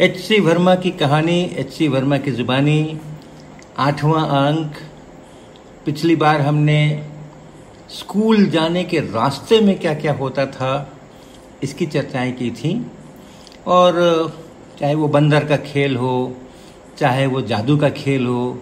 H 0.00 0.16
C 0.16 0.40
Verma 0.40 0.74
की 0.74 0.90
कहानी 0.90 1.40
H 1.58 1.70
C 1.72 1.88
Verma 1.88 2.18
की 2.18 2.30
जुबानी, 2.30 3.00
आठवां 3.78 4.24
अंक। 4.24 4.74
पिछली 5.86 6.16
बार 6.16 6.40
हमने 6.40 7.06
स्कूल 7.90 8.46
जाने 8.46 8.84
के 8.84 9.00
रास्ते 9.00 9.60
में 9.60 9.78
क्या 9.78 9.94
क्या 9.94 10.12
होता 10.12 10.46
था, 10.46 10.92
इसकी 11.62 11.86
चर्चाएँ 11.86 12.32
की 12.32 12.50
थी। 12.50 12.86
और 13.66 13.92
चाहे 14.80 14.94
वो 14.94 15.08
बंदर 15.08 15.44
का 15.44 15.56
खेल 15.56 15.96
हो, 15.96 16.36
चाहे 16.98 17.26
वो 17.26 17.42
जादू 17.42 17.76
का 17.76 17.90
खेल 17.90 18.26
हो, 18.26 18.58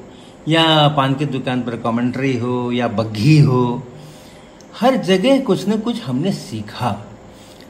या 0.49 0.89
पान 0.89 1.15
की 1.15 1.27
दुकान 1.27 1.63
पर 1.63 1.77
कमेंट्री 1.77 2.37
हो, 2.39 2.73
या 2.73 2.89
बग्घी 2.89 3.39
हो, 3.39 3.83
हर 4.81 4.97
जगह 4.97 5.41
कुछ 5.41 5.69
न 5.69 5.81
कुछ 5.81 6.03
हमने 6.03 6.33
सीखा। 6.33 7.07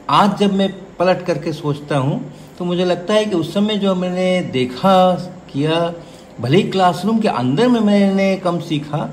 आज 0.09 0.37
जब 0.37 0.53
मैं 0.53 0.73
पलट 0.95 1.25
करके 1.25 1.53
सोचता 1.53 1.97
हूँ 1.97 2.33
तो 2.57 2.65
मुझे 2.65 2.85
लगता 2.85 3.13
है 3.13 3.25
कि 3.25 3.35
उस 3.35 3.53
समय 3.53 3.75
जो 3.77 3.93
मैंने 3.95 4.41
देखा, 4.51 5.13
किया, 5.53 5.93
भले 6.41 6.57
ही 6.57 6.63
क्लासरूम 6.63 7.19
के 7.19 7.27
अंदर 7.27 7.67
में 7.67 7.79
मैंने 7.79 8.35
कम 8.37 8.59
सीखा, 8.59 9.09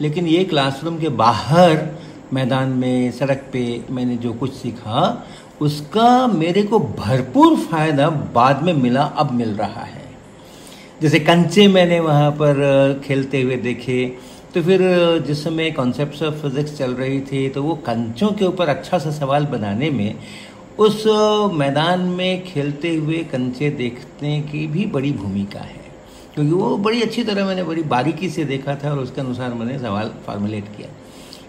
लेकिन 0.00 0.26
ये 0.26 0.44
क्लासरूम 0.44 0.98
के 0.98 1.08
बाहर 1.08 1.88
मैदान 2.32 2.68
में, 2.68 3.10
सड़क 3.12 3.44
पे 3.52 3.64
मैंने 3.90 4.16
जो 4.16 4.32
कुछ 4.32 4.52
सीखा, 4.52 5.26
उसका 5.60 6.26
मेरे 6.26 6.62
को 6.62 6.78
भरपूर 6.78 7.56
फ़ायदा 7.60 8.08
बाद 8.34 8.62
में 8.62 8.72
मिला, 8.72 9.02
अब 9.02 9.32
मिल 9.32 9.54
रहा 9.56 9.84
है। 9.84 10.04
जैसे 11.02 11.20
कंचे 11.20 11.66
मैंने 11.68 12.00
वहाँ 12.00 12.30
पर 12.30 13.00
खेलते 13.04 13.40
हुए 13.42 13.56
देखे 13.56 14.04
तो 14.54 14.62
फिर 14.62 14.80
जिस 15.26 15.42
समय 15.44 15.70
कॉन्सेप्ट 15.70 16.22
ऑफ़ 16.22 16.34
फिजिक्स 16.42 16.76
चल 16.78 16.92
रही 16.94 17.20
थी 17.20 17.48
तो 17.48 17.62
वो 17.62 17.74
कंचों 17.86 18.28
के 18.32 18.44
ऊपर 18.44 18.68
अच्छा 18.68 18.98
सा 18.98 19.10
सवाल 19.10 19.46
बनाने 19.46 19.90
में 19.90 20.14
उस 20.78 21.04
मैदान 21.52 22.00
में 22.08 22.44
खेलते 22.44 22.94
हुए 22.94 23.18
कंचे 23.24 23.68
देखने 23.70 24.40
की 24.42 24.66
भी 24.66 24.84
बड़ी 24.86 25.12
भूमिका 25.12 25.60
है। 25.60 25.84
क्योंकि 26.34 26.50
वो 26.52 26.76
बड़ी 26.76 27.02
अच्छी 27.02 27.24
तरह 27.24 27.46
मैंने 27.46 27.62
बड़ी 27.64 27.82
बारीकी 27.82 28.28
से 28.30 28.44
देखा 28.44 28.74
था 28.74 28.90
और 28.90 28.98
उसके 28.98 29.20
अनुसार 29.20 29.54
मैंने 29.54 29.78
सवाल 29.78 30.10
फॉर्मुलेट 30.26 30.64
किया। 30.76 30.88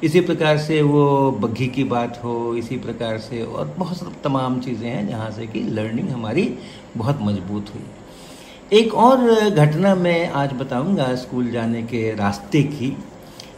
इसी 0.04 0.22
प्रकार 0.22 0.58
से 0.58 0.82
वो 0.82 1.32
बग्घी 1.32 1.68
की 1.68 1.84
बात 1.84 2.22
हो, 2.24 2.56
इसी 2.56 2.78
प्रकार 2.78 3.18
से 3.18 3.44
और 3.44 3.74
बहुत 3.78 3.98
सब 3.98 4.22
तमाम 4.24 4.60
चीज़ें 4.60 4.90
हैं 4.90 5.08
जहाँ 5.08 5.30
से 5.32 5.48
कि 5.48 5.64
लर्निंग 5.64 6.10
हमारी 6.10 6.54
बहुत 6.98 7.20
मज़बूत 7.22 7.74
हुई। 7.74 8.80
एक 8.80 8.94
और 8.96 9.50
घटना 9.50 9.96
मैं 9.96 10.30
आज 10.30 10.54
बताऊँगा 10.54 11.14
स्कूल 11.16 11.52
जाने 11.52 11.82
के 11.84 12.14
रास्ते 12.16 12.64
की। 12.64 12.98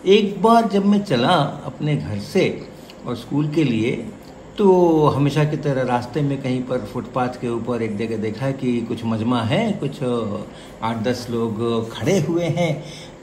एक 0.07 0.41
बार 0.41 0.67
जब 0.69 0.85
मैं 0.85 1.03
चला 1.03 1.35
अपने 1.65 1.95
घर 1.95 2.19
से 2.25 2.47
और 3.07 3.15
स्कूल 3.15 3.49
के 3.49 3.63
लिए 3.63 3.91
तो 4.59 4.71
हमेशा 5.07 5.43
की 5.43 5.57
तरह 5.57 5.83
रास्ते 5.87 6.21
में 6.21 6.41
कहीं 6.41 6.61
पर 6.61 6.79
फुटपाथ 6.85 7.35
के 7.41 7.49
ऊपर 7.49 7.81
एक 7.81 7.95
जगह 7.97 8.17
देखा 8.17 8.49
कि 8.51 8.71
कुछ 8.81 9.03
मजमा 9.05 9.41
है, 9.41 9.71
कुछ 9.73 10.01
आठ 10.83 10.97
दस 11.03 11.27
लोग 11.29 11.91
खड़े 11.91 12.17
हुए 12.19 12.45
हैं 12.57 12.71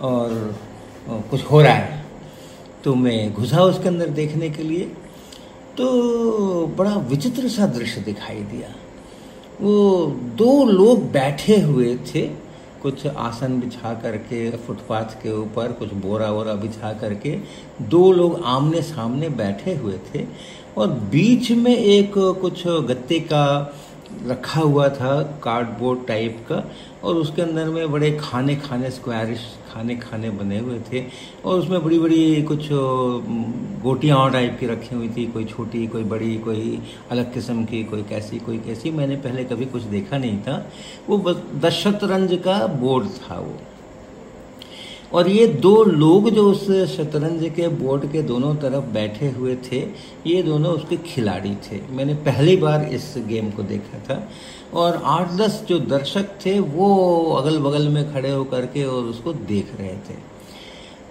और 0.00 0.54
कुछ 1.30 1.44
हो 1.44 1.60
रहा 1.62 1.72
है। 1.72 2.04
तो 2.84 2.94
मैं 2.94 3.34
घुसा 3.34 3.62
उसके 3.62 3.88
अंदर 3.88 4.08
देखने 4.16 4.50
के 4.50 4.62
लिए 4.62 4.84
तो 5.76 5.86
बड़ा 6.78 6.94
विचित्र 7.10 7.48
सा 7.48 7.66
दृश्य 7.68 8.00
दिखाई 8.00 8.40
दिया। 8.52 8.74
वो 9.60 10.06
दो 10.36 10.64
लोग 10.64 11.04
बैठे 11.12 11.60
हुए 11.60 11.94
थे 12.06 12.26
कुछ 12.86 13.06
आसन 13.06 13.60
बिछा 13.60 13.94
करके, 14.02 14.50
फुटपाथ 14.56 15.14
के 15.22 15.32
ऊपर 15.32 15.72
कुछ 15.72 15.92
बोरा 16.02 16.30
वोरा 16.30 16.54
बिछा 16.54 16.92
करके 17.00 17.38
दो 17.88 18.10
लोग 18.12 18.42
आमने 18.44 18.82
सामने 18.82 19.28
बैठे 19.40 19.74
हुए 19.74 19.98
थे 20.08 20.24
और 20.76 20.88
बीच 21.12 21.50
में 21.52 21.76
एक 21.76 22.12
कुछ 22.40 22.66
गत्ते 22.88 23.18
का 23.32 23.44
रखा 24.26 24.60
हुआ 24.60 24.88
था 24.88 25.22
कार्डबोर्ड 25.42 26.06
टाइप 26.08 26.44
का, 26.48 26.62
और 27.04 27.14
उसके 27.14 27.42
अंदर 27.42 27.68
में 27.68 27.90
बड़े 27.92 28.10
खाने 28.20 28.56
खाने 28.56 28.90
स्क्वायरिश 28.90 29.40
खाने 29.72 29.96
खाने 29.96 30.30
बने 30.30 30.58
हुए 30.58 30.78
थे, 30.92 31.04
और 31.44 31.58
उसमें 31.58 31.82
बड़ी 31.84 31.98
बड़ी 31.98 32.42
कुछ 32.42 32.68
गोटियाँ 33.82 34.30
टाइप 34.32 34.56
की 34.60 34.66
रखी 34.66 34.94
हुई 34.94 35.08
थी, 35.08 35.26
कोई 35.26 35.44
छोटी, 35.44 35.86
कोई 35.86 36.04
बड़ी, 36.04 36.36
कोई 36.38 36.78
अलग 37.10 37.32
किस्म 37.34 37.64
की, 37.64 37.84
कोई 37.84 38.02
कैसी 38.02 38.38
कोई 38.38 38.58
कैसी, 38.58 38.90
मैंने 38.90 39.16
पहले 39.16 39.44
कभी 39.44 39.66
कुछ 39.66 39.82
देखा 39.94 40.18
नहीं 40.18 40.38
था। 40.38 40.64
वो 41.08 41.18
दशतरंज 41.60 42.38
का 42.44 42.66
बोर्ड 42.66 43.08
था 43.20 43.38
वो। 43.38 43.58
और 45.16 45.28
ये 45.28 45.46
दो 45.46 45.84
लोग 45.84 46.28
जो 46.30 46.50
उस 46.50 46.64
शतरंज 46.96 47.52
के 47.56 47.68
बोर्ड 47.68 48.10
के 48.12 48.22
दोनों 48.22 48.54
तरफ़ 48.54 48.84
बैठे 48.84 49.28
हुए 49.30 49.56
थे, 49.56 49.78
ये 50.26 50.42
दोनों 50.42 50.72
उसके 50.72 50.96
खिलाड़ी 50.96 51.54
थे। 51.54 51.80
मैंने 51.90 52.14
पहली 52.14 52.56
बार 52.56 52.84
इस 52.84 53.14
गेम 53.28 53.50
को 53.50 53.62
देखा 53.62 53.98
था। 53.98 54.28
और 54.74 55.00
आठ 55.04 55.32
दस 55.32 55.64
जो 55.68 55.78
दर्शक 55.78 56.28
थे, 56.46 56.58
वो 56.60 57.32
अगल 57.32 57.58
बगल 57.58 57.88
में 57.88 58.12
खड़े 58.12 58.30
होकर 58.30 58.66
के 58.66 58.84
और 58.84 59.04
उसको 59.04 59.32
देख 59.32 59.72
रहे 59.78 59.96
थे। 60.06 60.18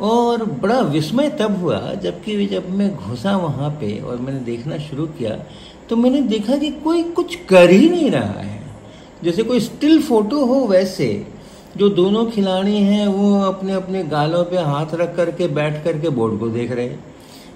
और 0.02 0.44
बड़ा 0.46 0.80
विस्मय 0.80 1.30
तब 1.30 1.62
हुआ, 1.62 1.80
जबकि 1.94 2.46
जब 2.46 2.70
मैं 2.70 2.96
घुसा 2.96 3.36
वहाँ 3.38 3.70
पे 3.72 4.00
और 4.00 4.18
मैंने 4.18 4.40
देखना 4.40 4.78
शुरू 4.78 5.06
किया 5.08 5.46
तो 5.90 5.96
मैंने 5.96 6.22
देखा 6.22 6.56
कि 6.58 6.70
कोई 6.84 7.04
कुछ 7.04 7.36
कर 7.50 7.70
ही 7.70 7.90
नहीं 7.90 8.10
रहा 8.12 8.42
है। 8.42 8.60
जैसे 9.24 9.44
कोई 9.44 9.60
स्टिल 9.60 10.02
फ़ोटो 10.02 10.46
हो 10.46 10.56
वैसे। 10.68 11.08
जो 11.78 11.90
दोनों 11.90 12.26
खिलाड़ी 12.26 12.78
हैं, 12.78 13.08
वो 13.08 13.42
अपने 13.42 13.74
अपने 13.74 14.04
गालों 14.04 14.44
पे 14.44 14.58
हाथ 14.58 14.86
रख 14.94 15.16
करके, 15.16 15.48
बैठ 15.48 15.84
करके 15.84 16.10
बोर्ड 16.10 16.40
को 16.40 16.48
देख 16.48 16.72
रहे 16.72 16.86
हैं। 16.86 17.06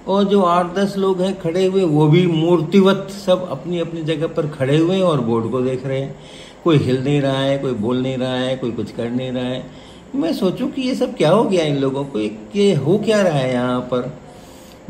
और 0.08 0.24
जो 0.24 0.42
आठ 0.42 0.74
दस 0.74 0.94
लोग 0.96 1.22
हैं 1.22 1.40
खड़े 1.40 1.66
हुए, 1.66 1.82
वो 1.82 2.08
भी 2.08 2.26
मूर्तिवत 2.26 3.08
सब 3.26 3.50
अपनी 3.50 3.78
अपनी 3.78 4.02
जगह 4.02 4.26
पर 4.26 4.46
खड़े 4.46 4.76
हुए 4.76 4.96
हैं 4.96 5.02
और 5.02 5.20
बोर्ड 5.20 5.50
को 5.50 5.60
देख 5.60 5.86
रहे 5.86 6.00
हैं। 6.00 6.16
कोई 6.64 6.76
हिल 6.76 7.04
नहीं 7.04 7.20
रहा 7.20 7.38
है, 7.38 7.58
कोई 7.58 7.72
बोल 7.72 8.02
नहीं 8.02 8.18
रहा 8.18 8.34
है, 8.34 8.56
कोई 8.56 8.70
कुछ 8.70 8.92
कर 8.92 9.10
नहीं 9.10 9.32
रहा 9.32 9.44
है। 9.44 9.66
मैं 10.14 10.32
सोचूं 10.32 10.68
कि 10.68 10.82
ये 10.82 10.94
सब 10.94 11.16
क्या 11.16 11.30
हो 11.30 11.44
गया 11.44 11.64
इन 11.64 11.76
लोगों 11.76 12.04
को? 12.04 12.18
ये 12.58 12.74
हो 12.74 12.98
क्या 12.98 13.22
रहा 13.22 13.38
है 13.38 13.52
यहाँ 13.52 13.80
पर? 13.80 14.16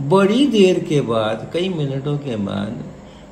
बड़ी 0.00 0.46
देर 0.46 0.78
के 0.78 1.00
बाद, 1.00 1.50
कई 1.52 1.68
मिनटों 1.68 2.18
के 2.18 2.36
बाद 2.36 2.84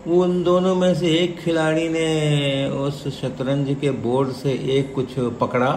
उन 0.09 0.43
दोनों 0.43 0.75
में 0.75 0.95
से 0.95 1.07
एक 1.15 1.39
खिलाड़ी 1.41 1.89
ने 1.89 2.69
उस 2.77 3.03
शतरंज 3.15 3.77
के 3.81 3.91
बोर्ड 4.03 4.31
से 4.33 4.53
एक 4.77 4.95
कुछ 4.95 5.15
पकड़ा, 5.41 5.71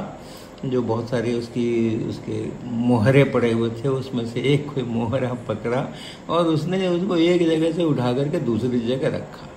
जो 0.65 0.81
बहुत 0.81 1.09
सारे 1.09 1.33
उसकी, 1.33 2.05
उसके 2.09 2.43
मोहरे 2.65 3.23
पड़े 3.25 3.51
हुए 3.51 3.69
थे, 3.71 3.87
उसमें 3.89 4.25
से 4.25 4.41
एक 4.53 4.73
कोई 4.73 4.83
मोहरा 4.83 5.33
पकड़ा 5.47 5.85
और 6.29 6.47
उसने 6.47 6.87
उसको 6.87 7.15
एक 7.17 7.45
जगह 7.47 7.71
से 7.71 7.83
उठा 7.83 8.13
करके 8.13 8.39
दूसरी 8.41 8.79
जगह 8.79 9.15
रखा। 9.17 9.49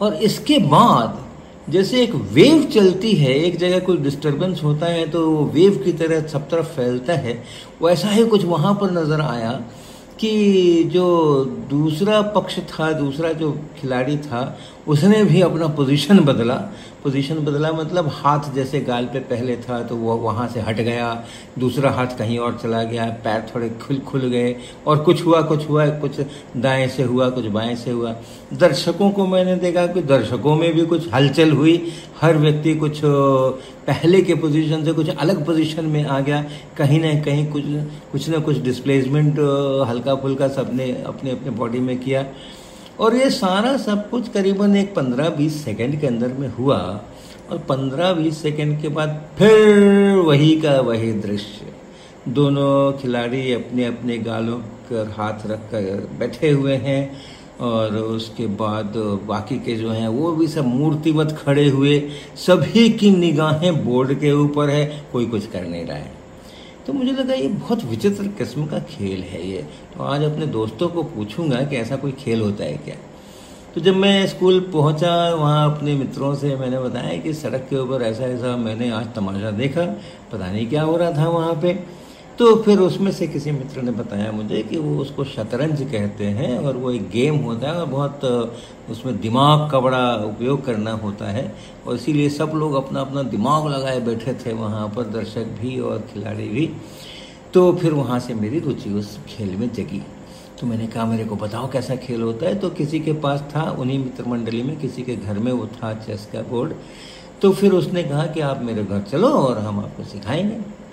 और 0.00 0.14
इसके 0.24 0.58
बाद 0.66 1.24
जैसे 1.68 2.02
एक 2.02 2.14
वेव 2.14 2.64
चलती 2.74 3.12
है, 3.14 3.34
एक 3.36 3.56
जगह 3.58 3.78
कोई 3.80 3.96
डिस्टरबेंस 3.98 4.62
होता 4.64 4.86
है 4.86 5.08
तो 5.10 5.28
वेव 5.54 5.80
की 5.84 5.92
तरह 5.94 6.26
सब 6.28 6.48
तरफ़ 6.50 6.76
फैलता 6.76 7.12
है, 7.14 7.42
वैसा 7.82 8.08
ही 8.10 8.26
कुछ 8.26 8.44
वहाँ 8.46 8.74
पर 8.80 8.90
नज़र 8.92 9.20
आया 9.22 9.60
कि 10.20 10.84
जो 10.92 11.44
दूसरा 11.70 12.20
पक्ष 12.22 12.58
था, 12.58 12.92
दूसरा 12.92 13.32
जो 13.32 13.50
खिलाड़ी 13.80 14.16
था, 14.18 14.58
उसने 14.88 15.24
भी 15.24 15.40
अपना 15.40 15.66
पोजीशन 15.68 16.20
बदला। 16.20 16.54
पोजीशन 17.04 17.34
बदला 17.34 17.70
मतलब 17.72 18.08
हाथ 18.12 18.52
जैसे 18.54 18.80
गाल 18.80 19.04
पे 19.04 19.18
पहले 19.20 19.56
था 19.56 19.82
तो 19.82 19.96
वो 19.96 20.16
वहाँ 20.16 20.48
से 20.48 20.60
हट 20.60 20.76
गया, 20.76 21.24
दूसरा 21.58 21.90
हाथ 21.90 22.06
कहीं 22.18 22.38
और 22.38 22.58
चला 22.62 22.82
गया, 22.82 23.04
पैर 23.24 23.46
थोड़े 23.54 23.68
खुल 23.68 23.98
खुल 23.98 24.20
गए 24.20 24.56
और 24.86 24.98
कुछ 24.98 25.24
हुआ 25.26 25.42
कुछ 25.42 25.68
हुआ, 25.68 25.86
कुछ 25.86 26.20
दाएँ 26.56 26.88
से 26.88 27.02
हुआ, 27.02 27.28
कुछ 27.30 27.44
बाएँ 27.46 27.76
से 27.76 27.90
हुआ। 27.90 28.14
दर्शकों 28.54 29.10
को 29.10 29.26
मैंने 29.26 29.56
देखा 29.56 29.86
कि 29.86 30.02
दर्शकों 30.02 30.56
में 30.56 30.72
भी 30.74 30.86
कुछ 30.86 31.12
हलचल 31.14 31.52
हुई। 31.52 31.76
हर 32.20 32.36
व्यक्ति 32.36 32.74
कुछ 32.74 33.00
पहले 33.86 34.20
के 34.22 34.34
पोजीशन 34.34 34.84
से 34.84 34.92
कुछ 34.92 35.08
अलग 35.10 35.44
पोजीशन 35.46 35.86
में 35.86 36.04
आ 36.04 36.20
गया। 36.20 36.44
कहीं 36.76 37.00
ना 37.00 37.12
कहीं 37.20 37.46
कुछ 37.46 37.64
कुछ 38.12 38.28
ना 38.28 38.38
कुछ 38.38 38.58
डिस्प्लेसमेंट 38.58 39.38
हल्का 39.88 40.14
फुल्का 40.14 40.48
सबने 40.48 40.90
अपने 41.06 41.30
अपने 41.30 41.50
बॉडी 41.52 41.78
में 41.78 41.98
किया। 41.98 42.24
और 43.00 43.16
ये 43.16 43.30
सारा 43.30 43.76
सब 43.76 44.08
कुछ 44.10 44.28
करीबन 44.28 44.76
एक 44.76 44.94
पंद्रह 44.94 45.28
बीस 45.30 45.64
सेकेंड 45.64 46.00
के 46.00 46.06
अंदर 46.06 46.32
में 46.32 46.48
हुआ। 46.48 46.78
और 47.50 47.58
पंद्रह 47.58 48.12
बीस 48.12 48.42
सेकेंड 48.42 48.80
के 48.82 48.88
बाद 48.88 49.20
फिर 49.38 50.16
वही 50.18 50.60
का 50.60 50.80
वही 50.80 51.12
दृश्य। 51.20 51.74
दोनों 52.28 52.92
खिलाड़ी 52.92 53.52
अपने 53.52 53.84
अपने 53.84 54.18
गालों 54.18 54.58
पर 54.88 55.14
हाथ 55.18 55.46
रख 55.46 55.60
कर 55.70 56.08
बैठे 56.18 56.50
हुए 56.50 56.74
हैं। 56.76 57.00
और 57.60 57.96
उसके 57.96 58.46
बाद 58.46 58.92
बाकी 59.26 59.58
के 59.58 59.76
जो 59.76 59.90
हैं, 59.90 60.08
वो 60.08 60.32
भी 60.32 60.48
सब 60.48 60.64
मूर्तिवत 60.64 61.38
खड़े 61.44 61.68
हुए, 61.68 61.98
सभी 62.36 62.88
की 62.88 63.10
निगाहें 63.10 63.84
बोर्ड 63.84 64.14
के 64.20 64.32
ऊपर 64.32 64.70
है, 64.70 65.04
कोई 65.12 65.26
कुछ 65.26 65.46
कर 65.46 65.66
नहीं 65.66 65.86
रहा 65.86 65.96
है। 65.96 66.12
तो 66.86 66.92
मुझे 66.92 67.12
लगा 67.12 67.34
ये 67.34 67.48
बहुत 67.48 67.84
विचित्र 67.84 68.28
किस्म 68.28 68.66
का 68.66 68.78
खेल 68.78 69.22
है 69.22 69.50
ये। 69.50 69.62
तो 69.96 70.04
आज 70.04 70.22
अपने 70.22 70.46
दोस्तों 70.46 70.88
को 70.88 71.02
पूछूँगा 71.02 71.62
कि 71.62 71.76
ऐसा 71.76 71.96
कोई 71.96 72.12
खेल 72.12 72.40
होता 72.40 72.64
है 72.64 72.76
क्या? 72.76 72.96
तो 73.74 73.80
जब 73.80 73.96
मैं 73.96 74.26
स्कूल 74.26 74.60
पहुँचा, 74.60 75.34
वहाँ 75.34 75.76
अपने 75.76 75.94
मित्रों 75.94 76.34
से 76.34 76.56
मैंने 76.56 76.78
बताया 76.78 77.16
कि 77.16 77.34
सड़क 77.34 77.66
के 77.70 77.76
ऊपर 77.76 78.02
ऐसा 78.02 78.24
ऐसा 78.24 78.56
मैंने 78.56 78.90
आज 78.90 79.14
तमाशा 79.14 79.50
देखा। 79.50 79.84
पता 80.32 80.52
नहीं 80.52 80.66
क्या 80.66 80.82
हो 80.82 80.96
रहा 80.96 81.10
था 81.10 81.28
वहाँ 81.28 81.54
पे। 81.54 81.78
तो 82.38 82.56
फिर 82.56 82.78
उसमें 82.78 83.12
से 83.12 83.26
किसी 83.26 83.50
मित्र 83.50 83.82
ने 83.82 83.90
बताया 83.90 84.32
मुझे 84.32 84.62
कि 84.62 84.76
वो 84.76 84.98
उसको 84.98 85.24
शतरंज 85.24 85.82
कहते 85.92 86.24
हैं 86.24 86.58
और 86.58 86.76
वो 86.76 86.90
एक 86.90 87.10
गेम 87.10 87.36
होता 87.36 87.68
है 87.68 87.74
और 87.74 87.86
बहुत 87.86 88.24
उसमें 88.90 89.20
दिमाग 89.20 89.70
का 89.70 89.80
बड़ा 89.80 90.14
उपयोग 90.14 90.64
करना 90.64 90.92
होता 90.92 91.30
है 91.30 91.54
और 91.86 91.94
इसीलिए 91.94 92.28
सब 92.28 92.52
लोग 92.54 92.74
अपना 92.74 93.00
अपना 93.00 93.22
दिमाग 93.22 93.66
लगाए 93.66 94.00
बैठे 94.00 94.34
थे 94.34 94.52
वहाँ 94.52 94.88
पर, 94.88 95.02
दर्शक 95.02 95.44
भी 95.44 95.80
और 95.80 95.98
खिलाड़ी 95.98 96.48
भी। 96.48 96.70
तो 97.54 97.72
फिर 97.72 97.92
वहाँ 97.92 98.20
से 98.20 98.34
मेरी 98.34 98.58
रुचि 98.58 98.90
उस 98.90 99.18
खेल 99.26 99.56
में 99.56 99.72
जगी। 99.72 100.02
तो 100.60 100.66
मैंने 100.66 100.86
कहा, 100.86 101.04
मेरे 101.04 101.24
को 101.24 101.36
बताओ 101.36 101.70
कैसा 101.70 101.96
खेल 101.96 102.22
होता 102.22 102.46
है? 102.46 102.58
तो 102.58 102.70
किसी 102.70 103.00
के 103.00 103.12
पास 103.12 103.40
था, 103.40 103.70
उन्हीं 103.70 103.98
मित्र 103.98 104.24
मंडली 104.24 104.62
में, 104.62 104.76
किसी 104.76 105.02
के 105.02 105.16
घर 105.16 105.38
में 105.38 105.52
वो 105.52 105.66
था, 105.66 105.94
चेस 105.94 106.28
का 106.32 106.40
बोर्ड। 106.40 106.72
तो 107.42 107.52
फिर 107.52 107.72
उसने 107.72 108.02
कहा 108.02 108.26
कि 108.26 108.40
आप 108.40 108.62
मेरे 108.62 108.84
घर 108.84 109.00
चलो 109.00 109.28
और 109.28 109.58
हम 109.58 109.80
आपको 109.80 110.04
सिखाएँगे। 110.04 110.85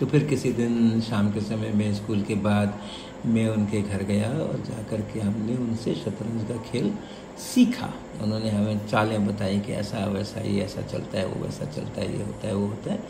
तो 0.00 0.06
फिर 0.06 0.24
किसी 0.24 0.52
दिन 0.52 1.00
शाम 1.00 1.30
के 1.30 1.40
समय 1.40 1.70
में 1.70 1.94
स्कूल 1.94 2.22
के 2.22 2.34
बाद 2.34 2.78
मैं 3.26 3.48
उनके 3.48 3.82
घर 3.82 4.02
गया 4.02 4.28
और 4.28 4.62
जा 4.66 4.82
कर 4.82 5.00
के 5.00 5.20
हमने 5.20 5.56
उनसे 5.56 5.94
शतरंज 5.94 6.48
का 6.48 6.56
खेल 6.70 6.92
सीखा। 7.38 7.94
उन्होंने 8.22 8.50
हमें 8.50 8.86
चालें 8.86 9.26
बताई 9.26 9.60
कि 9.60 9.72
ऐसा, 9.72 10.06
वैसा, 10.06 10.40
ये 10.40 10.62
ऐसा 10.62 10.82
चलता 10.82 11.18
है, 11.18 11.26
वो 11.26 11.44
वैसा 11.44 11.64
चलता 11.64 12.00
है, 12.00 12.18
ये 12.18 12.24
होता 12.24 12.48
है, 12.48 12.54
वो 12.54 12.66
होता 12.66 12.92
है। 12.92 13.00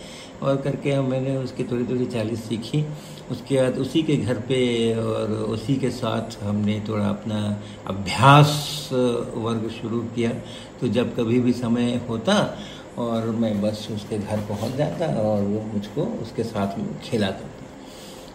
और 0.42 0.56
करके 0.56 0.92
हम 0.92 1.04
मैंने 1.04 1.36
उसकी 1.36 1.64
थोड़ी 1.64 1.84
थोड़ी 1.84 2.06
चालें 2.06 2.36
सीखी। 2.36 2.84
उसके 3.30 3.62
बाद 3.62 3.78
उसी 3.78 4.02
के 4.02 4.16
घर 4.16 4.34
पे 4.34 4.60
और 4.94 5.30
उसी 5.30 5.76
के 5.76 5.90
साथ 5.90 6.42
हमने 6.42 6.82
थोड़ा 6.88 7.06
अपना 7.06 7.62
अभ्यास 7.86 8.88
वर्ग 9.34 9.70
शुरू 9.82 10.00
किया। 10.00 10.30
तो 10.80 10.88
जब 10.88 11.16
कभी 11.16 11.40
भी 11.40 11.52
समय 11.52 12.00
होता 12.08 12.58
और 12.98 13.30
मैं 13.36 13.60
बस 13.60 13.88
उसके 13.94 14.18
घर 14.18 14.40
पहुँच 14.48 14.76
जाता 14.76 15.06
और 15.22 15.42
वो 15.42 15.60
मुझको 15.74 16.02
उसके 16.22 16.44
साथ 16.44 16.78
में 16.78 16.86
खेला 17.00 17.30
करता। 17.30 17.58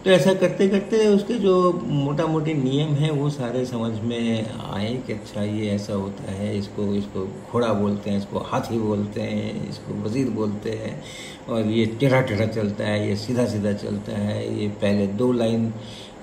तो 0.04 0.10
ऐसा 0.10 0.32
करते 0.34 0.68
करते 0.68 1.06
उसके 1.08 1.34
जो 1.34 1.72
मोटा 1.84 2.26
मोटी 2.26 2.52
नियम 2.54 2.88
हैं, 2.94 3.10
वो 3.10 3.30
सारे 3.30 3.64
समझ 3.66 3.98
में 4.00 4.50
आए 4.72 4.94
कि 5.06 5.12
अच्छा 5.12 5.42
ये 5.42 5.70
ऐसा 5.70 5.92
होता 5.92 6.32
है, 6.32 6.56
इसको 6.58 6.84
इसको 6.94 7.24
घोड़ा 7.52 7.72
बोलते 7.72 8.10
हैं, 8.10 8.18
इसको 8.18 8.38
हाथी 8.38 8.78
बोलते 8.78 9.20
हैं, 9.20 9.68
इसको 9.68 9.94
वज़ीर 10.02 10.30
बोलते 10.30 10.70
हैं 10.70 11.02
और 11.48 11.66
ये 11.66 11.86
टेढ़ा 12.00 12.20
टेढ़ा 12.20 12.46
चलता 12.46 12.84
है, 12.84 13.08
ये 13.08 13.16
सीधा 13.16 13.46
सीधा 13.46 13.72
चलता 13.72 14.18
है, 14.18 14.62
ये 14.62 14.68
पहले 14.68 15.06
दो 15.06 15.32
लाइन 15.32 15.72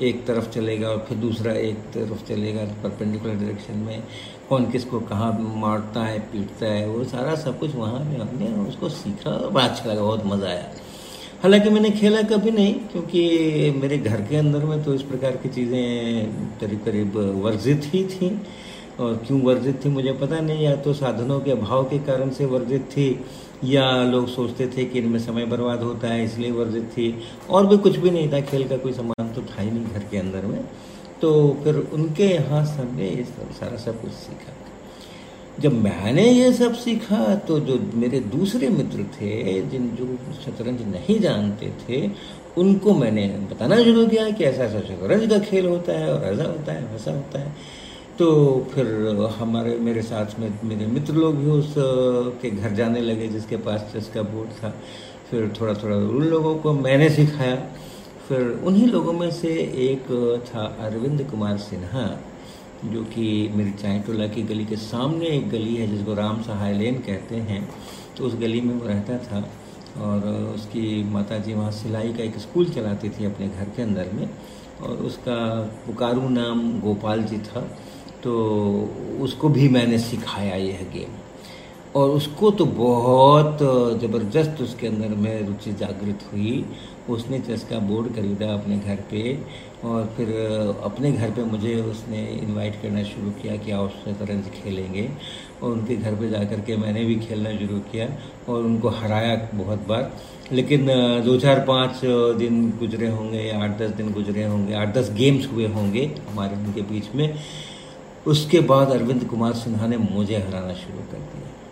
एक 0.02 0.26
तरफ़ 0.26 0.50
चलेगा 0.50 0.90
और 0.90 1.06
फिर 1.10 1.18
दूसरा 1.18 1.54
एक 1.54 1.78
तरफ़ 1.94 2.24
चलेगा 2.28 2.64
परपेंडिकुलर 2.84 3.36
डायरेक्शन 3.36 3.78
में। 3.80 4.04
कौन 4.54 4.66
किसको 4.72 5.00
कहाँ 5.02 5.32
मारता 5.58 6.02
है, 6.06 6.20
पीटता 6.32 6.66
है, 6.66 6.88
वो 6.88 7.04
सारा 7.04 7.34
सब 7.36 7.60
कुछ 7.60 7.76
वहाँ 7.76 8.00
में 8.00 8.18
हमने 8.20 8.48
उसको 8.70 8.90
सीखा 8.90 9.30
और 9.30 9.50
बड़ा 9.52 9.64
अच्छा 9.66 9.90
लगा 9.90 10.02
बहुत 10.02 10.26
मज़ा 10.26 10.48
आया। 10.48 10.68
हालाँकि 11.44 11.70
मैंने 11.70 11.90
खेला 11.92 12.22
कभी 12.22 12.52
नहीं, 12.52 12.74
क्योंकि 12.92 13.72
मेरे 13.82 13.98
घर 13.98 14.22
के 14.22 14.36
अंदर 14.36 14.66
में 14.66 14.84
तो 14.84 14.94
इस 14.94 15.02
प्रकार 15.02 15.38
की 15.38 15.50
चीज़ें 15.50 16.60
करीब 16.62 16.84
करीब 16.86 17.18
वर्जित 17.44 17.90
ही 17.94 18.04
थी। 18.06 18.30
और 19.00 19.16
क्यों 19.28 19.42
वर्जित 19.42 19.84
थी 19.86 19.90
मुझे 19.90 20.12
पता 20.14 20.40
नहीं, 20.40 20.64
या 20.64 20.76
तो 20.76 20.94
साधनों 20.94 21.40
के 21.40 21.52
अभाव 21.52 21.84
के 21.84 22.00
कारण 22.06 22.30
से 22.30 22.46
वर्जित 22.46 22.88
थी, 22.92 23.10
या 23.66 23.92
लोग 24.04 24.28
सोचते 24.28 24.68
थे 24.68 24.86
कि 24.86 25.00
इनमें 25.00 25.20
समय 25.20 25.46
बर्बाद 25.46 25.84
होता 25.84 26.08
है, 26.08 26.24
इसलिए 26.26 26.52
वर्जित 26.52 26.90
थी। 26.92 27.14
और 27.50 27.68
भी 27.68 27.78
कुछ 27.78 27.98
भी 27.98 28.12
नहीं 28.12 28.32
था, 28.32 28.42
खेल 28.42 28.68
का 28.68 28.78
कोई 28.78 28.94
सामान 28.94 29.34
तो 29.34 29.42
था 29.42 29.62
ही 29.62 29.72
नहीं 29.72 29.86
घर 29.86 30.04
के 30.12 30.18
अंदर 30.18 30.46
में। 30.46 30.60
तो 31.24 31.32
फिर 31.64 31.76
उनके 31.94 32.24
यहाँ 32.24 32.66
से 32.66 32.82
हमने 32.82 33.10
ये 33.10 33.24
सब 33.24 33.52
सारा 33.52 33.78
सब 33.78 34.02
कुछ 34.02 34.12
सीखा। 34.12 34.54
जब 35.60 35.74
मैंने 35.74 36.24
ये 36.32 36.52
सब 36.54 36.74
सीखा 36.74 37.36
तो 37.36 37.60
जो 37.60 37.80
मेरे 37.94 38.20
दूसरे 38.20 38.70
मित्र 38.70 39.04
थे, 39.16 39.62
जिन, 39.62 39.90
जो 39.96 40.06
शतरंज 40.42 40.82
नहीं 40.82 41.20
जानते 41.20 41.72
थे, 41.82 42.12
उनको 42.58 42.94
मैंने 42.94 43.28
बताना 43.52 43.84
शुरू 43.84 44.06
किया 44.08 44.30
कि 44.30 44.44
ऐसा 44.44 44.64
ऐसा 44.64 44.80
शतरंज 44.80 45.30
का 45.30 45.40
खेल 45.40 45.66
होता 45.66 45.94
है 45.94 46.14
और 46.14 46.24
ऐसा 46.24 46.44
होता 46.44 46.74
है, 46.74 46.84
वैसा 46.94 47.12
होता 47.12 47.40
है। 47.40 47.56
तो 48.20 48.28
फिर 48.74 48.86
हमारे, 49.40 49.78
मेरे 49.78 50.02
साथ 50.02 50.40
में 50.40 50.50
मेरे 50.64 50.86
मित्र 50.86 51.14
लोग 51.14 51.36
भी 51.36 51.50
उस, 51.52 51.74
के 52.42 52.50
घर 52.50 52.74
जाने 52.74 53.02
लगे, 53.02 53.28
जिसके 53.28 53.58
पास 53.58 53.90
चेस 53.94 54.12
का 54.14 54.22
बोर्ड 54.22 54.50
था। 54.50 54.74
फिर 55.32 55.54
थोड़ा 55.62 55.74
थोड़ा 55.74 55.96
उन 55.96 56.24
लोगों 56.24 56.56
को 56.56 56.74
मैंने 56.74 57.10
सिखाया। 57.10 57.56
फिर 58.28 58.62
उन्हीं 58.66 58.88
लोगों 58.88 59.14
में 59.14 59.32
से 59.32 59.50
एक 59.86 60.06
था 60.48 60.64
अरविंद 60.80 61.24
कुमार 61.32 61.58
सिन्हा, 61.58 62.06
जो 62.86 63.04
कि 63.04 63.26
मेरी 63.56 63.72
चाय 63.72 64.00
टोला 64.00 64.28
की 64.28 64.44
गली 64.44 64.66
के 64.66 64.76
सामने 64.76 65.26
एक 65.28 65.50
गली 65.50 65.76
है, 65.76 65.88
जिसको 65.88 66.14
राम 66.14 66.42
सहाय 66.42 66.74
लेन 66.74 66.96
कहते 67.00 67.36
हैं। 67.36 67.68
तो 68.18 68.26
उस 68.26 68.36
गली 68.36 68.62
में 68.62 68.74
वो 68.76 68.88
रहता 68.88 69.18
था 69.18 69.40
और 70.02 70.28
उसकी 70.56 71.04
माता 71.04 71.38
जी 71.38 71.54
वहाँ 71.54 71.72
सिलाई 71.72 72.14
का 72.14 72.24
एक 72.24 72.38
स्कूल 72.38 72.70
चलाती 72.70 73.10
थी 73.10 73.26
अपने 73.26 73.48
घर 73.48 73.70
के 73.76 73.82
अंदर 73.82 74.10
में 74.14 74.30
और 74.82 74.98
उसका 75.06 75.38
पुकारू 75.86 76.30
नाम 76.30 76.80
गोपाल 76.82 77.24
जी 77.24 77.38
था। 77.38 77.62
तो 78.24 78.34
उसको 79.22 79.50
भी 79.50 79.70
मैंने 79.70 79.98
सिखाया 80.00 80.56
यह 80.56 80.82
गेम। 80.94 81.16
और 81.96 82.10
उसको 82.10 82.50
तो 82.52 82.66
बहुत 82.66 83.60
ज़बरदस्त 84.02 84.62
उसके 84.62 84.88
अंदर 84.88 85.10
में 85.16 85.46
रुचि 85.48 85.74
जागृत 85.74 86.20
हुई। 86.32 86.66
उसने 87.10 87.40
चेस 87.40 87.64
का 87.64 87.80
बोर्ड 87.80 88.14
खरीदा 88.16 88.54
अपने 88.54 88.78
घर 88.78 88.96
पे 89.12 89.22
और 89.86 90.06
फिर 90.18 90.30
अपने 90.84 91.12
घर 91.12 91.32
पे 91.32 91.44
मुझे 91.44 91.76
उसने 91.82 92.22
इनवाइट 92.34 92.82
करना 92.82 93.04
शुरू 93.04 93.32
किया 93.42 93.56
कि 93.58 93.72
आओ 93.72 93.88
शतरंज 93.88 94.50
खेलेंगे। 94.54 95.10
और 95.64 95.72
उनके 95.72 95.96
घर 95.96 96.16
पे 96.16 96.30
जाकर 96.30 96.60
के 96.60 96.78
मैंने 96.78 97.04
भी 97.06 97.16
खेलना 97.16 97.52
शुरू 97.58 97.80
किया 97.92 98.08
और 98.50 98.64
उनको 98.64 98.90
हराया 98.92 99.36
बहुत 99.54 99.88
बार। 99.88 100.12
लेकिन 100.52 100.88
दो 101.26 101.38
चार 101.40 101.60
पाँच 101.60 102.02
दिन 102.38 102.70
गुजरे 102.80 103.10
होंगे, 103.10 103.50
आठ 103.52 103.78
दस 103.80 103.92
दिन 103.92 104.12
गुजरे 104.14 104.44
होंगे, 104.44 104.74
आठ 104.74 104.94
दस 104.94 105.12
गेम्स 105.14 105.48
हुए 105.54 105.68
होंगे 105.68 106.06
हमारे 106.30 106.56
उनके 106.56 106.82
बीच 106.82 107.14
में। 107.16 107.34
उसके 108.28 108.60
बाद 108.60 108.92
अरविंद 108.92 109.24
कुमार 109.24 109.54
सिन्हा 109.54 109.88
ने 109.88 109.98
मुझे 109.98 110.38
हराना 110.38 110.74
शुरू 110.74 111.12
कर 111.12 111.18
दिया। 111.18 111.63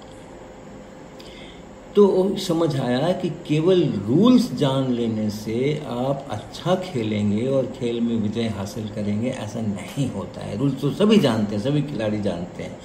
तो 1.96 2.36
समझ 2.38 2.80
आया 2.80 3.12
कि 3.12 3.30
केवल 3.30 3.82
रूल्स 4.08 4.52
जान 4.54 4.92
लेने 4.94 5.30
से 5.30 5.82
आप 5.88 6.28
अच्छा 6.32 6.76
खेलेंगे 6.76 7.48
और 7.48 7.66
खेल 7.80 8.00
में 8.02 8.16
विजय 8.16 8.48
हासिल 8.48 8.88
करेंगे, 8.88 9.30
ऐसा 9.30 9.62
नहीं 9.62 10.10
होता 10.12 10.42
है। 10.42 10.58
रूल्स 10.58 10.80
तो 10.82 10.92
सभी 10.92 11.18
जानते 11.18 11.56
हैं, 11.56 11.62
सभी 11.64 11.82
खिलाड़ी 11.82 12.22
जानते 12.22 12.64
हैं। 12.64 12.78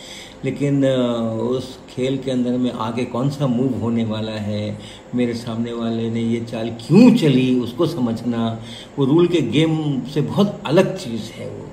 लेकिन 0.44 0.86
उस 0.86 1.78
खेल 1.90 2.18
के 2.18 2.30
अंदर 2.30 2.56
में 2.58 2.70
आगे 2.72 3.04
कौन 3.04 3.30
सा 3.30 3.46
मूव 3.46 3.74
होने 3.74 4.04
वाला 4.04 4.32
है? 4.32 4.78
मेरे 5.14 5.34
सामने 5.34 5.72
वाले 5.72 6.10
ने 6.10 6.22
ये 6.22 6.40
चाल 6.40 6.70
क्यों 6.86 7.14
चली? 7.16 7.60
उसको 7.60 7.86
समझना, 7.86 8.62
वो 8.98 9.04
रूल 9.04 9.28
के 9.28 9.40
गेम 9.40 10.00
से 10.14 10.20
बहुत 10.20 10.60
अलग 10.66 10.96
चीज़ 10.96 11.30
है 11.32 11.48
वो। 11.50 11.66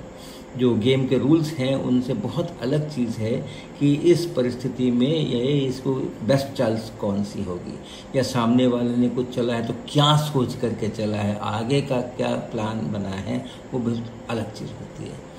जो 0.58 0.74
गेम 0.74 1.06
के 1.06 1.18
रूल्स 1.18 1.50
हैं, 1.50 1.74
उनसे 1.76 2.14
बहुत 2.14 2.56
अलग 2.62 2.94
चीज़ 2.94 3.16
है 3.16 3.32
कि 3.80 3.94
इस 3.94 4.26
परिस्थिति 4.26 4.90
में 4.90 5.18
ये 5.26 5.42
इसको 5.42 5.94
बेस्ट 6.24 6.56
चाल्स 6.56 6.90
कौन 6.90 7.24
सी 7.24 7.42
होगी? 7.44 7.78
या 8.16 8.22
सामने 8.22 8.66
वाले 8.66 8.96
ने 8.96 9.08
कुछ 9.08 9.34
चला 9.34 9.54
है 9.54 9.66
तो 9.66 9.74
क्या 9.88 10.16
सोच 10.16 10.54
करके 10.54 10.88
चला 10.88 11.16
है? 11.16 11.38
आगे 11.42 11.80
का 11.80 12.00
क्या 12.00 12.28
प्लान 12.28 12.92
बना 12.92 13.08
है? 13.08 13.44
वो 13.72 13.80
बहुत 13.80 14.04
अलग 14.30 14.52
चीज़ 14.52 14.70
होती 14.70 15.04
है। 15.04 15.34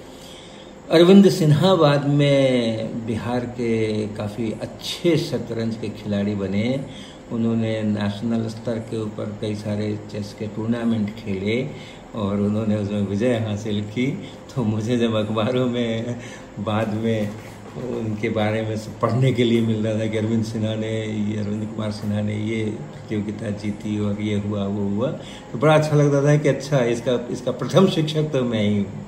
अरविंद 0.92 1.30
सिन्हा 1.30 1.76
बाद 1.76 2.10
में 2.10 3.06
बिहार 3.06 3.40
के 3.40 4.08
काफ़ी 4.08 4.52
अच्छे 4.52 5.18
शतरंज 5.18 5.76
के 5.76 5.90
खिलाड़ी 5.90 6.36
बने। 6.36 6.86
उन्होंने 7.32 7.82
नेशनल 7.82 8.48
स्तर 8.48 8.80
के 8.80 8.98
ऊपर 8.98 9.38
कई 9.42 9.56
सारे 9.56 10.00
चेस 10.12 10.36
के 10.40 10.48
टूर्नामेंट 10.48 11.10
खेले 11.16 11.70
और 12.16 12.42
उन्होंने 12.42 12.76
उसमें 12.76 13.02
विजय 13.02 13.36
हासिल 13.36 13.82
की। 13.82 14.08
तो 14.56 14.64
मुझे 14.64 14.98
जब 14.98 15.16
अखबारों 15.16 15.66
में, 15.68 16.20
बाद 16.60 16.94
में, 16.94 17.30
उनके 17.76 18.30
बारे 18.30 18.62
में 18.62 18.78
पढ़ने 19.00 19.32
के 19.34 19.44
लिए 19.44 19.62
मिल 19.62 19.88
रहा 19.88 20.00
था 20.00 20.06
कि 20.08 20.18
अरविंद 20.18 20.44
सिन्हा 20.46 20.76
ने, 20.76 20.92
ये 21.06 21.40
अरविंद 21.40 21.66
कुमार 21.66 21.92
सिन्हा 21.92 22.22
ने 22.22 22.36
ये 22.42 22.64
प्रतियोगिता 22.66 23.50
जीती 23.62 24.00
और 24.00 24.22
ये 24.22 24.38
हुआ, 24.40 24.66
वो 24.66 24.88
हुआ 24.90 25.10
तो 25.52 25.58
बड़ा 25.58 25.74
अच्छा 25.76 25.96
लगता 25.96 26.24
था 26.26 26.36
कि 26.38 26.50
अच्छा 26.50 26.80
इसका 26.86 27.20
इसका 27.32 27.52
प्रथम 27.52 27.88
शिक्षक 27.96 28.32
तो 28.34 28.44
मैं 28.44 28.64
ही 28.64 28.78
हूँ, 28.78 29.06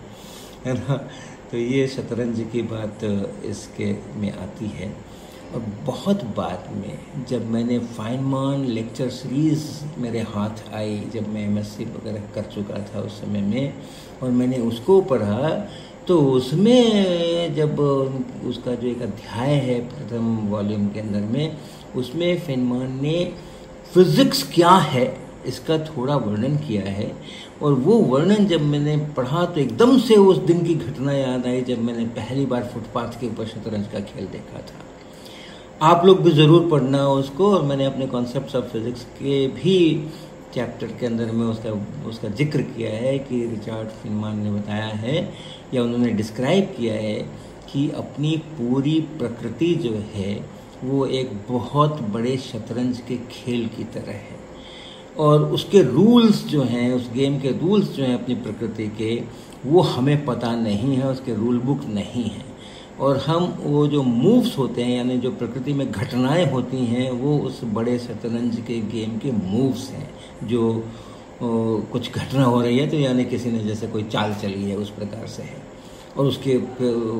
है 0.66 0.74
ना? 0.74 0.96
तो 1.52 1.58
ये 1.58 1.88
शतरंज 1.88 2.46
की 2.52 2.62
बात 2.68 3.04
इसके 3.46 3.92
में 4.20 4.32
आती 4.32 4.68
है। 4.76 4.92
और 5.56 5.66
बहुत 5.86 6.24
बाद 6.38 6.70
में 6.76 7.26
जब 7.30 7.50
मैंने 7.52 7.78
फाइनमान 7.80 8.66
लेक्चर 8.68 9.10
सीरीज़ 9.10 9.66
मेरे 10.00 10.22
हाथ 10.30 10.64
आई, 10.74 11.00
जब 11.14 11.28
मैं 11.28 11.46
एम 11.46 11.58
एस 11.60 11.68
सी 11.68 11.86
वगैरह 11.86 12.24
कर 12.36 12.50
चुका 12.54 12.80
था 12.86 13.02
उस 13.02 13.20
समय 13.22 13.42
में, 13.42 13.74
और 14.24 14.30
मैंने 14.32 14.58
उसको 14.62 15.02
पढ़ा 15.04 15.50
तो 16.08 16.20
उसमें 16.26 17.56
जब 17.56 17.80
उसका 17.80 18.74
जो 18.74 18.88
एक 18.88 19.02
अध्याय 19.02 19.54
है 19.56 19.80
प्रथम 19.90 20.36
वॉल्यूम 20.50 20.88
के 20.88 21.00
अंदर 21.00 21.22
में, 21.32 21.58
उसमें 21.96 22.40
फेनमान 22.40 23.00
ने 23.02 23.34
फिज़िक्स 23.94 24.44
क्या 24.54 24.76
है 24.92 25.06
इसका 25.48 25.78
थोड़ा 25.80 26.16
वर्णन 26.16 26.58
किया 26.58 26.84
है, 26.84 27.12
और 27.62 27.74
वो 27.74 27.94
वर्णन 28.04 28.46
जब 28.48 28.62
मैंने 28.64 28.98
पढ़ा 29.18 29.46
तो 29.46 29.62
एकदम 29.62 29.98
से 30.00 30.16
उस 30.16 30.38
दिन 30.46 30.64
की 30.66 30.76
घटना 30.76 31.14
याद 31.14 31.46
आई 31.48 31.62
जब 31.64 31.82
मैंने 31.82 32.06
पहली 32.16 32.46
बार 32.46 32.70
फुटपाथ 32.74 33.20
के 33.20 33.28
ऊपर 33.28 33.48
शतरंज 33.48 33.88
का 33.94 34.00
खेल 34.12 34.26
देखा 34.28 34.60
था। 34.60 34.86
आप 35.82 36.06
लोग 36.06 36.22
भी 36.24 36.32
ज़रूर 36.32 36.68
पढ़ना 36.70 37.08
उसको, 37.08 37.48
और 37.48 37.64
मैंने 37.64 37.86
अपने 37.86 38.06
कॉन्सेप्ट 38.08 38.56
ऑफ़ 38.56 38.66
फिज़िक्स 38.66 39.04
के 39.20 39.48
भी 39.48 39.76
चैप्टर 40.54 40.88
के 41.00 41.06
अंदर 41.06 41.32
में 41.32 41.46
उसका 41.46 41.72
उसका 42.10 42.30
ज़िक्र 42.30 42.62
किया 42.62 42.92
है 42.92 43.18
कि 43.20 43.42
रिचार्ड 43.46 43.90
फिनमान 43.98 44.40
ने 44.40 44.52
बताया 44.52 44.88
है, 44.88 45.18
या 45.74 45.84
उन्होंने 45.84 46.10
डिस्क्राइब 46.14 46.74
किया 46.78 46.94
है 46.94 47.14
कि 47.72 47.90
अपनी 47.98 48.36
पूरी 48.52 49.00
प्रकृति 49.20 49.74
जो 49.76 49.94
है, 50.16 50.34
वो 50.84 51.06
एक 51.06 51.32
बहुत 51.50 52.02
बड़े 52.14 52.36
शतरंज 52.40 53.00
के 53.08 53.18
खेल 53.32 53.68
की 53.68 53.84
तरह 53.94 54.12
है। 54.14 54.36
और 55.18 55.44
उसके 55.52 55.82
रूल्स 55.84 56.46
जो 56.48 56.64
हैं, 56.64 56.92
उस 56.94 57.10
गेम 57.14 57.40
के 57.40 57.52
रूल्स 57.60 57.96
जो 57.96 58.04
हैं 58.04 58.14
अपनी 58.14 58.36
प्रकृति 58.36 58.88
के, 58.98 59.16
वो 59.66 59.82
हमें 59.84 60.26
पता 60.26 60.56
नहीं 60.56 60.96
है, 60.96 61.08
उसके 61.08 61.36
रूल 61.36 61.60
बुक 61.60 61.86
नहीं 61.90 62.24
है। 62.24 62.57
और 63.00 63.18
हम 63.18 63.44
वो 63.60 63.88
जो 63.88 64.04
मूव्स 64.04 64.58
होते 64.58 64.84
हैं 64.84 64.98
यानी 64.98 65.18
जो 65.18 65.32
प्रकृति 65.32 65.74
में 65.74 65.92
घटनाएँ 65.92 66.46
होती 66.52 66.86
हैं 66.86 67.10
वो 67.12 67.38
उस 67.40 67.64
बड़े 67.64 67.98
शतरंज 68.00 68.56
के 68.68 68.80
गेम 68.82 69.18
के 69.18 69.32
मूव्स 69.32 69.90
हैं 69.92 70.10
जो 70.44 70.84
ओ, 71.44 71.48
कुछ 71.92 72.12
घटना 72.14 72.44
हो 72.44 72.62
रही 72.62 72.78
है 72.78 72.88
तो 72.90 72.98
यानी 72.98 73.26
किसी 73.26 73.52
ने 73.52 73.60
जैसे 73.60 73.88
कोई 73.88 74.04
चाल 74.04 74.34
चली 74.34 74.64
है 74.64 74.78
उस 74.78 74.90
प्रकार 74.90 75.28
से 75.28 75.44
है। 75.44 75.66
और 76.18 76.26
उसके 76.26 76.58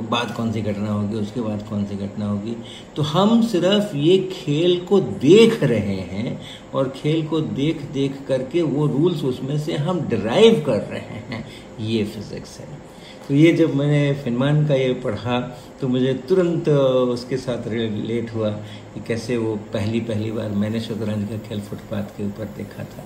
बाद 0.10 0.34
कौन 0.36 0.52
सी 0.52 0.62
घटना 0.62 0.92
होगी 0.92 1.16
उसके 1.16 1.42
बाद 1.42 1.68
कौन 1.70 1.86
सी 1.86 1.96
घटना 1.96 2.26
होगी। 2.26 2.56
तो 2.96 3.02
हम 3.02 3.42
सिर्फ़ 3.48 3.96
ये 3.96 4.18
खेल 4.32 4.80
को 4.80 5.00
देख 5.00 5.64
रहे 5.64 6.00
हैं 6.14 6.42
और 6.74 6.90
खेल 6.90 7.26
को 7.28 7.42
देख 7.42 7.82
देख 7.92 8.18
करके 8.28 8.62
वो 8.62 8.88
रूल्स 8.88 9.24
उसमें 9.24 9.58
से 9.60 9.76
हम 9.78 10.00
ड्राइव 10.00 10.64
कर 10.66 10.82
रहे 10.82 11.20
हैं। 11.30 11.46
ये 11.80 12.04
फिजिक्स 12.06 12.60
है। 12.60 12.87
तो 13.28 13.34
ये 13.34 13.52
जब 13.54 13.74
मैंने 13.76 14.14
फिनमान 14.14 14.68
का 14.68 14.76
ये 14.76 14.94
पढ़ा 15.04 15.40
तो 15.82 15.88
मुझे 15.88 16.14
तुरंत 16.30 16.70
उसके 16.70 17.38
साथ 17.38 17.68
रिलेट 17.68 18.34
हुआ 18.34 18.50
कि 18.94 19.02
कैसे 19.08 19.38
वो 19.38 19.56
पहली 19.74 20.00
पहली 20.02 20.32
बार 20.32 20.50
मैंने 20.62 20.80
शतरंज 20.82 21.30
का 21.30 21.38
खेल 21.48 21.62
फुटपाथ 21.62 22.18
के 22.18 22.26
ऊपर 22.26 22.46
देखा 22.58 22.84
था। 22.84 23.04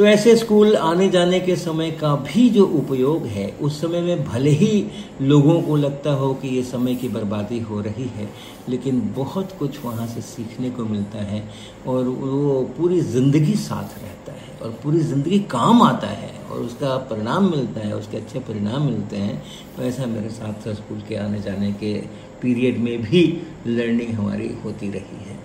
तो 0.00 0.04
ऐसे 0.06 0.34
स्कूल 0.36 0.76
आने 0.76 1.08
जाने 1.10 1.38
के 1.40 1.54
समय 1.56 1.90
का 1.90 2.14
भी 2.16 2.48
जो 2.50 2.64
उपयोग 2.66 3.24
है, 3.26 3.46
उस 3.52 3.80
समय 3.80 4.00
में 4.00 4.22
भले 4.24 4.50
ही 4.50 4.86
लोगों 5.22 5.60
को 5.62 5.76
लगता 5.76 6.12
हो 6.12 6.32
कि 6.34 6.48
ये 6.48 6.62
समय 6.62 6.94
की 6.94 7.08
बर्बादी 7.08 7.58
हो 7.60 7.80
रही 7.80 8.06
है, 8.14 8.28
लेकिन 8.68 9.00
बहुत 9.16 9.52
कुछ 9.58 9.84
वहाँ 9.84 10.06
से 10.06 10.20
सीखने 10.20 10.70
को 10.70 10.84
मिलता 10.84 11.24
है 11.24 11.42
और 11.86 12.04
वो 12.04 12.62
पूरी 12.78 13.00
ज़िंदगी 13.00 13.54
साथ 13.58 13.98
रहता 13.98 14.32
है 14.32 14.58
और 14.62 14.70
पूरी 14.82 15.00
ज़िंदगी 15.00 15.38
काम 15.50 15.82
आता 15.82 16.08
है 16.08 16.32
और 16.50 16.60
उसका 16.60 16.96
परिणाम 17.10 17.50
मिलता 17.50 17.80
है, 17.80 17.94
उसके 17.96 18.16
अच्छे 18.16 18.38
परिणाम 18.40 18.82
मिलते 18.82 19.16
हैं। 19.16 19.42
तो 19.76 19.82
ऐसा 19.82 20.06
मेरे 20.06 20.30
साथ 20.30 20.68
स्कूल 20.74 21.02
के 21.08 21.16
आने 21.18 21.42
जाने 21.42 21.72
के 21.74 21.94
पीरियड 22.42 22.78
में 22.78 22.96
भी 23.02 23.22
लर्निंग 23.66 24.14
हमारी 24.14 24.50
होती 24.64 24.90
रही 24.90 25.24
है। 25.28 25.38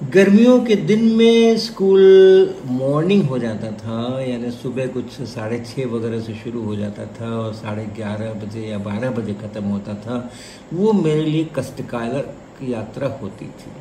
गर्मियों 0.00 0.58
के 0.64 0.74
दिन 0.76 1.02
में 1.16 1.56
स्कूल 1.58 2.02
मॉर्निंग 2.66 3.22
हो 3.28 3.38
जाता 3.38 3.70
था, 3.72 4.20
यानी 4.22 4.50
सुबह 4.50 4.86
कुछ 4.86 5.20
साढ़े 5.28 5.58
छः 5.60 5.86
वगैरह 5.86 6.20
से 6.20 6.34
शुरू 6.34 6.62
हो 6.64 6.76
जाता 6.76 7.04
था 7.14 7.28
और 7.38 7.52
साढ़े 7.54 7.84
ग्यारह 7.96 8.32
बजे 8.34 8.60
या 8.60 8.78
बारह 8.78 9.10
बजे 9.10 9.34
ख़त्म 9.34 9.64
होता 9.64 9.94
था, 9.96 10.30
वो 10.72 10.92
मेरे 10.92 11.24
लिए 11.24 11.48
कष्टकारक 11.56 12.62
यात्रा 12.62 13.08
होती 13.22 13.46
थी। 13.46 13.72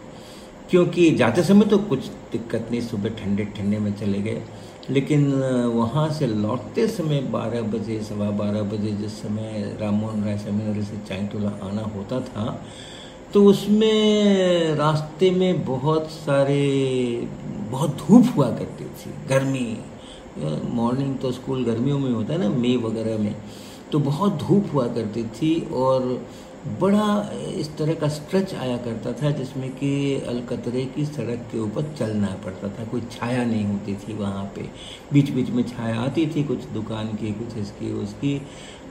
क्योंकि 0.69 1.09
जाते 1.15 1.43
समय 1.43 1.65
तो 1.65 1.77
कुछ 1.79 2.05
दिक्कत 2.31 2.67
नहीं, 2.71 2.81
सुबह 2.81 3.09
ठंडे 3.15 3.45
ठंडे 3.57 3.79
में 3.79 3.93
चले 3.93 4.21
गए, 4.21 4.41
लेकिन 4.89 5.31
वहाँ 5.73 6.09
से 6.13 6.27
लौटते 6.27 6.87
समय 6.89 7.21
बारह 7.31 7.61
बजे, 7.71 7.99
सवा 8.03 8.29
बारह 8.33 8.61
बजे 8.67 8.91
जिस 8.93 9.21
समय 9.21 9.77
राममोहन 9.81 10.23
राय 10.25 10.37
सेमिनरी 10.37 10.83
से 10.83 10.97
चाइटोला 11.07 11.57
आना 11.63 11.91
होता 11.95 12.19
था 12.21 12.61
तो 13.33 13.43
उसमें 13.45 14.75
रास्ते 14.75 15.29
में 15.31 15.65
बहुत 15.65 16.09
सारे, 16.09 16.61
बहुत 17.71 17.97
धूप 17.97 18.25
हुआ 18.37 18.49
करती 18.49 18.85
थी, 18.85 19.11
गर्मी। 19.27 19.77
मॉर्निंग 20.73 21.17
तो 21.17 21.31
स्कूल 21.31 21.63
गर्मियों 21.65 21.99
में 21.99 22.11
होता 22.11 22.33
है 22.33 22.39
ना, 22.39 22.49
मई 22.49 22.75
वगैरह 22.77 23.17
में। 23.17 23.35
तो 23.91 23.99
बहुत 23.99 24.33
धूप 24.37 24.73
हुआ 24.73 24.87
करती 24.87 25.23
थी 25.23 25.59
और 25.73 26.27
बड़ा 26.67 27.29
इस 27.55 27.67
तरह 27.77 27.93
का 27.93 28.07
स्ट्रेच 28.07 28.53
आया 28.55 28.77
करता 28.77 29.11
था, 29.13 29.29
जिसमें 29.31 29.69
कि 29.71 30.21
अलकतरे 30.27 30.83
की 30.85 31.05
सड़क 31.05 31.47
के 31.51 31.59
ऊपर 31.59 31.93
चलना 31.99 32.27
पड़ता 32.45 32.67
था। 32.69 32.85
कोई 32.85 33.01
छाया 33.11 33.43
नहीं 33.45 33.65
होती 33.65 33.95
थी 33.95 34.13
वहाँ 34.13 34.43
पे। 34.55 34.69
बीच 35.13 35.29
बीच 35.29 35.49
में 35.49 35.63
छाया 35.63 36.01
आती 36.01 36.25
थी 36.27 36.43
कुछ 36.43 36.65
दुकान 36.73 37.07
की, 37.13 37.31
कुछ 37.33 37.57
इसकी, 37.57 37.91
उसकी, 37.93 38.41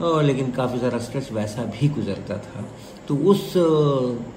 और 0.02 0.22
लेकिन 0.24 0.50
काफ़ी 0.52 0.78
सारा 0.78 0.98
स्ट्रेच 0.98 1.30
वैसा 1.32 1.64
भी 1.64 1.88
गुजरता 1.88 2.38
था। 2.38 2.64
तो 3.08 3.16
उस 3.30 3.52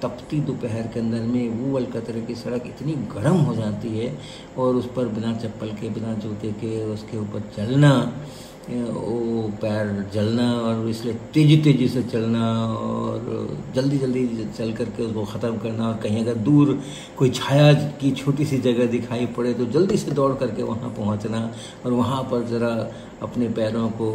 तपती 0.02 0.40
दोपहर 0.40 0.86
के 0.86 1.00
अंदर 1.00 1.20
में 1.22 1.48
वो 1.48 1.76
अलकतरे 1.76 2.20
की 2.20 2.34
सड़क 2.34 2.66
इतनी 2.66 2.92
गर्म 3.14 3.36
हो 3.36 3.54
जाती 3.54 3.98
है, 3.98 4.16
और 4.58 4.76
उस 4.76 4.86
पर 4.86 5.08
बिना 5.08 5.34
चप्पल 5.38 5.72
के, 5.72 5.88
बिना 5.88 6.14
जूते 6.14 6.52
के 6.52 6.84
उसके 6.84 7.18
ऊपर 7.18 7.50
चलना 7.56 7.92
वो 8.70 9.42
पैर 9.62 9.88
जलना 10.14 10.50
और 10.54 10.88
इसलिए 10.88 11.14
तेज़ी 11.34 11.56
तेज़ी 11.62 11.88
से 11.88 12.02
चलना 12.02 12.44
और 12.66 13.48
जल्दी 13.74 13.98
जल्दी 13.98 14.26
चल 14.58 14.72
करके 14.72 15.02
उसको 15.02 15.24
ख़त्म 15.24 15.58
करना 15.58 15.88
और 15.88 15.96
कहीं 16.02 16.20
अगर 16.22 16.34
दूर 16.46 16.78
कोई 17.18 17.30
छाया 17.30 17.72
की 18.00 18.10
छोटी 18.12 18.44
सी 18.44 18.58
जगह 18.58 18.86
दिखाई 18.86 19.26
पड़े 19.36 19.54
तो 19.54 19.66
जल्दी 19.74 19.96
से 19.96 20.10
दौड़ 20.10 20.32
करके 20.34 20.62
वहाँ 20.62 20.90
पहुँचना 20.98 21.40
और 21.84 21.92
वहाँ 21.92 22.22
पर 22.30 22.46
ज़रा 22.48 22.72
अपने 23.22 23.48
पैरों 23.48 23.88
को 23.90 24.08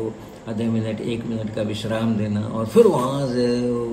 आधे 0.49 0.63
मिनट, 0.63 1.01
एक 1.01 1.25
मिनट 1.25 1.53
का 1.55 1.61
विश्राम 1.61 2.15
देना 2.15 2.41
और 2.47 2.65
फिर 2.65 2.87
वहाँ 2.87 3.27
से 3.27 3.45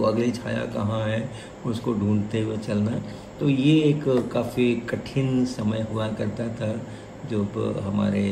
अगली 0.07 0.31
छाया 0.33 0.65
कहाँ 0.75 1.05
है 1.05 1.29
उसको 1.67 1.93
ढूंढते 1.93 2.41
हुए 2.41 2.57
चलना। 2.57 3.01
तो 3.41 3.49
ये 3.49 3.75
एक 3.83 4.05
काफ़ी 4.33 4.75
कठिन 4.91 5.45
समय 5.47 5.87
हुआ 5.93 6.07
करता 6.09 6.47
था। 6.55 6.71
जो 7.31 7.43
हमारे 7.85 8.25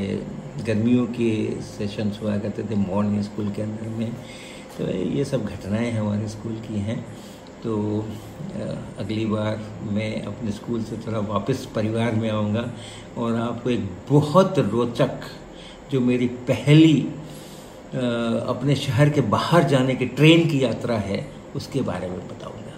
गर्मियों 0.66 1.06
के 1.18 1.32
सेशंस 1.62 2.18
हुआ 2.22 2.36
करते 2.38 2.62
थे 2.62 2.76
मॉर्निंग 2.78 3.22
स्कूल 3.22 3.50
के 3.50 3.62
अंदर 3.62 3.88
में 3.98 4.10
तो 4.76 4.88
ये 4.88 5.24
सब 5.24 5.44
घटनाएँ 5.46 5.90
हमारे 5.92 6.28
स्कूल 6.28 6.52
की 6.66 6.80
हैं। 6.80 6.98
तो 7.62 7.74
अगली 8.98 9.24
बार 9.26 9.60
मैं 9.92 10.22
अपने 10.22 10.52
स्कूल 10.52 10.82
से 10.82 10.96
थोड़ा 11.06 11.18
वापस 11.28 11.66
परिवार 11.74 12.14
में 12.14 12.28
आऊँगा 12.30 12.64
और 13.18 13.36
आपको 13.36 13.70
एक 13.70 13.88
बहुत 14.10 14.58
रोचक, 14.58 15.20
जो 15.90 16.00
मेरी 16.00 16.26
पहली 16.48 17.00
अपने 18.48 18.74
शहर 18.76 19.10
के 19.10 19.20
बाहर 19.30 19.68
जाने 19.68 19.94
की 19.94 20.06
ट्रेन 20.08 20.48
की 20.48 20.62
यात्रा 20.64 20.96
है, 21.00 21.26
उसके 21.56 21.80
बारे 21.82 22.08
में 22.08 22.18
बताऊँगा। 22.28 22.71